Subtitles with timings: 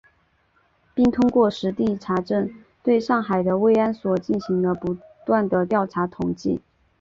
[0.95, 2.51] 并通过实地查证，
[2.81, 6.59] 对上海的慰安所进行了不断地调查统计